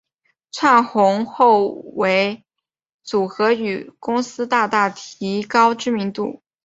[0.51, 2.43] 窜红后为
[3.03, 6.41] 组合与公司大大提高知名度。